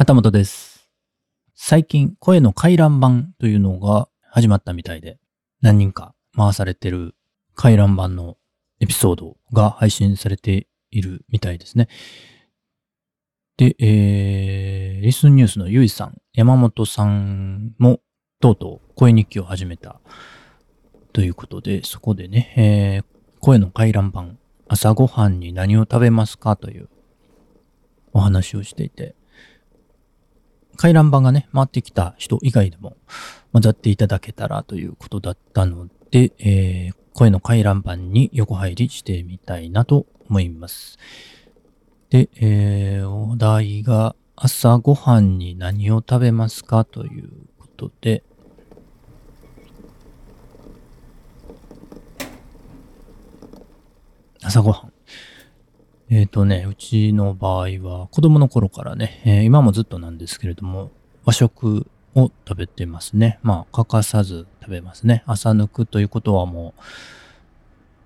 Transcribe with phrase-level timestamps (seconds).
[0.00, 0.88] 旗本です。
[1.56, 5.18] 最近、声の回覧版というのが始まったみたいで、
[5.60, 7.16] 何人か回されてる
[7.56, 8.36] 回覧版の
[8.78, 11.88] エピソードが配信されているみたいですね。
[13.56, 17.98] で、えー、リスンニュースのゆいさん、山本さんも、
[18.38, 20.00] とうとう声日記を始めた
[21.12, 23.04] ということで、そこでね、えー、
[23.40, 24.38] 声の回覧版、
[24.68, 26.88] 朝ごはんに何を食べますかという
[28.12, 29.16] お話をしていて、
[30.78, 32.96] 回覧板がね、回ってきた人以外でも
[33.52, 40.96] 混ざっていただけたらということだったので、えー、声の回覧板に横入りしてみたいなと思います。
[42.10, 48.22] で、えー、お題が朝ごはんに何を食べますかということで、
[54.44, 54.97] 朝ごはん。
[56.10, 60.90] えっ、とね、うちの場合は子供の頃からね、えー今もずっとなんですけれども、
[61.24, 63.38] 和食を食べてますね。
[63.42, 65.22] まあ、欠かさず食べますね。
[65.26, 66.74] 朝抜くということはも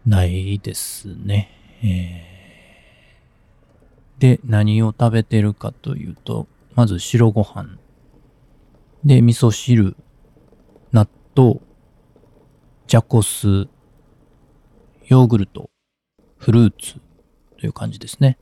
[0.06, 1.50] う、ないですね。
[1.83, 2.33] えー
[4.22, 7.77] で、何を食べてるかというと、まず白ご飯。
[9.05, 9.97] で、味噌汁、
[10.92, 11.59] 納豆、
[12.87, 13.66] じゃこ酢、
[15.06, 15.70] ヨーグルト、
[16.39, 17.00] フルーツ、
[17.63, 18.39] という感じですね。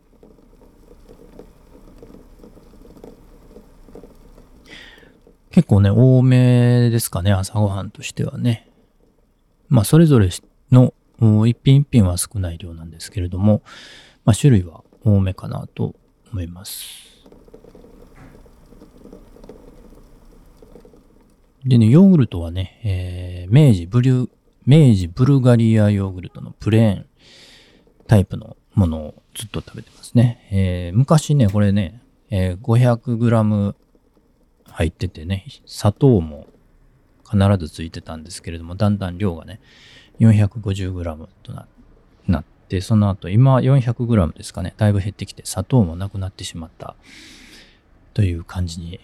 [5.51, 8.71] 結構ね、多めですかね、朝ごはんとしてはね。
[9.69, 10.31] まあ、それぞれ
[10.73, 10.95] の
[11.47, 13.61] 一品一品は少ない量なんですけれども、
[14.25, 15.95] まあ、種類は多めかなと
[16.33, 17.29] 思います。
[21.67, 24.31] でね、ヨーグルトはね、えー明治ブリュ、
[24.65, 27.07] 明治ブルガリアヨーグルトのプレーン
[28.07, 30.48] タイプのものをずっと食べてますね。
[30.50, 32.00] えー昔ね、これね、
[32.31, 33.75] えー 500g
[34.73, 36.47] 入っててね、砂糖も
[37.31, 39.61] 必ずついてたんですけれども、だんだん量がね、
[40.20, 41.67] 450g とな
[42.27, 46.95] なって、その後、今 400g ですかね、だいぶ減ってきて、砂糖もなくなってしまった
[48.14, 48.98] という感じに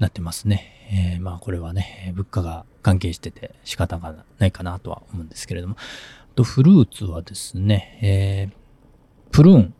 [0.00, 0.72] なってますね。
[0.90, 8.63] えーまあこれはね、物価が関係してて仕方がないかなとは思うんですけれども、あとフルーツはですね、えー
[9.34, 9.74] プルーン。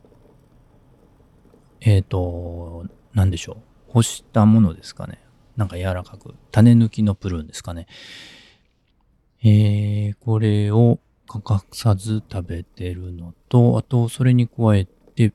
[1.80, 3.92] えっ、と、なんでしょう。
[3.92, 5.20] 干したものですかね。
[5.56, 6.34] なんか柔らかく。
[6.50, 7.86] 種抜きのプルーンですかね。
[9.44, 10.98] えー、これを
[11.28, 15.32] 欠かさず食べてるのと、あと、それに加えて、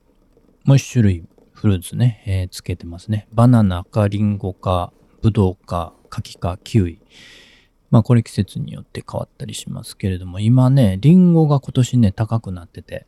[0.66, 3.26] もう一種類フルーツね、えーつけてますね。
[3.32, 4.92] バナナかリンゴか、
[5.22, 7.00] ブドウか、柿か、キウイ。
[7.90, 13.06] まあこれ季節によって変わったりしますけれども、今ね、リンゴが今年ね、高くなってて、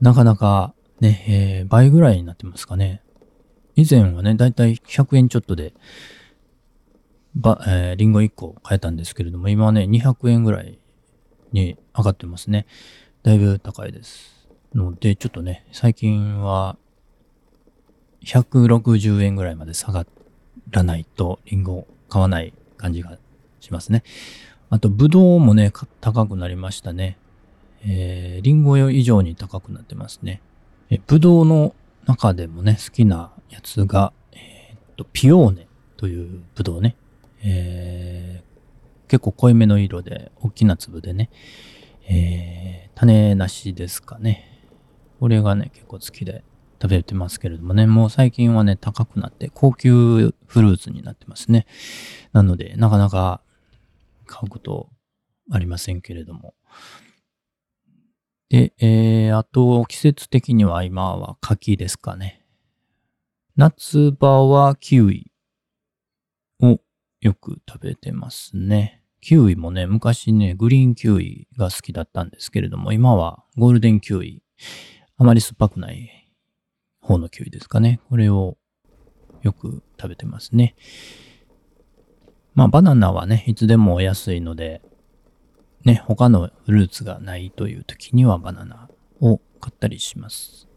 [0.00, 3.02] なかなかね、えー倍ぐらいになってますかね。
[3.76, 5.74] 以前はね、だいたい100円ちょっとで、
[7.34, 10.78] ば、えーリンゴ1個買えたんですけれども、今はね、200円ぐらい
[11.52, 12.66] に上がってますね。
[13.22, 14.48] だいぶ高いです。
[14.74, 16.76] ので、ちょっとね、最近は、
[18.24, 20.06] 160円ぐらいまで下が
[20.70, 23.18] らないと、リンゴ買わない感じが
[23.60, 24.02] しますね。
[24.70, 27.18] あと、ブドウもね、高くなりましたね。
[27.84, 30.40] えー、リンゴ用以上に高くなってますね。
[30.90, 31.74] え、ブドウの
[32.06, 36.96] 中でもね、好きなやつが、えーっと、ピオーネというブドウね。
[37.42, 38.48] えー
[39.08, 41.30] 結構濃いめの色で、大きな粒でね、
[42.08, 44.60] えー種なしですかね。
[45.20, 46.44] これがね、結構好きで
[46.82, 51.66] 食べてますけれどもね、もう最近はね、高くなって、高級フルーツになってますね。
[52.32, 53.40] なので、なかなか
[54.26, 54.90] 買うこと
[55.50, 56.54] ありませんけれども。
[58.48, 62.44] で、えー、あと、季節的には今は柿ですかね。
[63.56, 65.30] 夏場はキウイ
[66.62, 66.80] を
[67.20, 69.02] よく食べてますね。
[69.20, 74.42] キウイもね、昔ね、グリーンキウイが好きだったんですけれども、今はゴールデンキウイ、
[75.16, 76.30] あまり酸っぱくない
[77.00, 78.00] 方のキウイですかね。
[78.08, 78.56] これを
[79.42, 80.74] よく食べてますね。
[82.54, 84.82] まあ、バナナはね、いつでも安いので、
[85.88, 88.90] ね、他のフルーツがないという時にはバナナ
[89.22, 90.68] を買ったりします。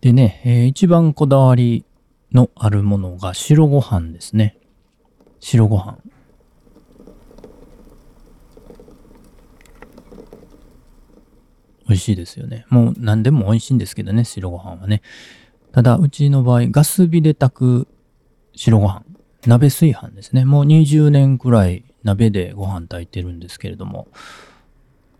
[0.00, 1.84] でね、えー一番こだわり
[2.32, 4.58] のあるものが白ご飯ですね。
[5.40, 5.98] 白ご飯。
[11.88, 12.64] 美味しいですよね。
[12.70, 15.02] もう何でも美味しいんですけどね、白ご飯はね。
[15.72, 17.88] ただ、うちの場合、ガス火で炊く
[18.54, 19.02] 白ご飯。
[19.46, 20.44] 鍋炊飯ですね。
[20.44, 24.08] もう20年くらい鍋でご飯炊いてるんですけれども、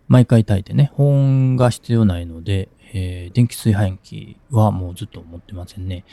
[0.07, 6.05] 毎回炊いてね、保温が必要ないので、えー、電気炊飯器はもうずっと持ってませんね。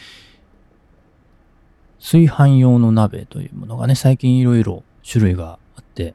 [2.01, 6.15] 炊飯用の鍋というものがね、最近いろいろ種類があって、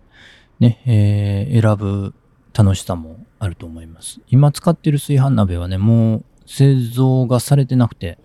[0.59, 2.13] ね、えー、選ぶ
[2.53, 4.19] 楽しさもあると思います。
[4.29, 8.17] 今使ってる炊飯鍋はね、もう製造がされてなくて、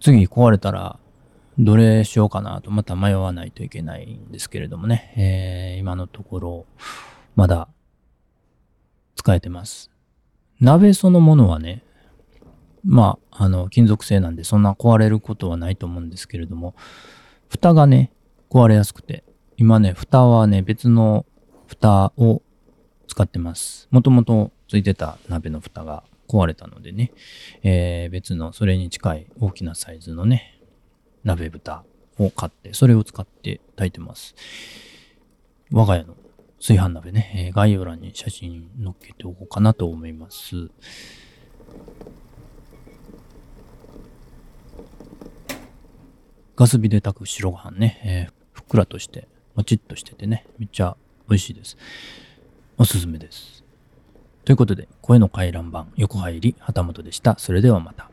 [0.00, 0.98] 次壊れたら
[1.58, 6.66] どれしようかなとまた迷わないといけないんですけれどもね、えー、今のところ
[7.34, 7.68] まだ
[9.14, 9.90] 使えてます。
[10.60, 11.82] 鍋そのものはね、
[12.84, 16.74] まあ、あの、金属製なんでそんな壊れることはないと思うんですけれども、
[17.48, 18.12] 蓋がね、
[18.50, 19.24] 壊れやすくて、
[19.56, 21.26] 今ね、蓋はね、別の
[21.66, 22.42] 蓋を
[23.08, 23.88] 使ってます。
[23.90, 27.12] もともとついてた鍋の蓋が壊れたのでね、
[27.62, 30.55] えー、別のそれに近い大きなサイズのね、
[31.26, 31.84] 鍋蓋
[32.18, 34.36] を買って、それを使って炊いてます。
[35.72, 36.14] 我が家の
[36.58, 40.70] 炊飯鍋ね、えー、概要欄に写真載っけておこうかなと思います。
[46.54, 49.26] ガス火で炊く白ご飯ね、えー、ふっくらとして、
[49.56, 50.96] もちっとしててね、めっちゃ
[51.28, 51.76] 美味しいです。
[52.78, 53.64] おすすめです。
[54.44, 57.36] ということで、声の回覧板、横入り、旗本でした。
[57.36, 58.10] それではまた。